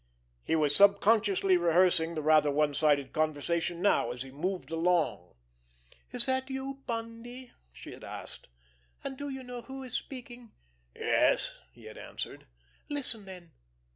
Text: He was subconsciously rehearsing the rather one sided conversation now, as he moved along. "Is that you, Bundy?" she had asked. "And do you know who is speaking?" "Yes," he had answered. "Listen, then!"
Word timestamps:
He 0.41 0.55
was 0.55 0.75
subconsciously 0.75 1.57
rehearsing 1.57 2.15
the 2.15 2.23
rather 2.23 2.49
one 2.49 2.73
sided 2.73 3.13
conversation 3.13 3.83
now, 3.83 4.09
as 4.09 4.23
he 4.23 4.31
moved 4.31 4.71
along. 4.71 5.35
"Is 6.11 6.25
that 6.25 6.49
you, 6.49 6.81
Bundy?" 6.87 7.51
she 7.71 7.91
had 7.91 8.03
asked. 8.03 8.47
"And 9.03 9.15
do 9.15 9.29
you 9.29 9.43
know 9.43 9.61
who 9.61 9.83
is 9.83 9.93
speaking?" 9.93 10.53
"Yes," 10.95 11.53
he 11.71 11.83
had 11.85 11.99
answered. 11.99 12.47
"Listen, 12.89 13.25
then!" 13.25 13.51